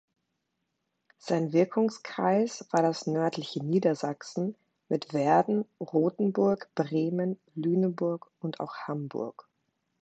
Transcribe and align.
Sein 1.19 1.53
Wirkungskreis 1.53 2.65
war 2.71 2.81
das 2.81 3.05
nördliche 3.05 3.63
Niedersachsen 3.63 4.55
mit 4.89 5.11
Verden, 5.11 5.63
Rotenburg, 5.79 6.71
Bremen, 6.73 7.37
Lüneburg 7.53 8.31
und 8.39 8.59
auch 8.61 8.73
Hamburg. 8.87 9.47